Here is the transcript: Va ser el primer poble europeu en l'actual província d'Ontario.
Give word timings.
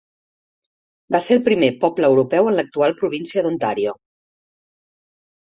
Va 1.15 1.19
ser 1.25 1.37
el 1.39 1.43
primer 1.47 1.69
poble 1.83 2.09
europeu 2.13 2.49
en 2.53 2.57
l'actual 2.61 2.97
província 3.03 3.45
d'Ontario. 3.49 3.95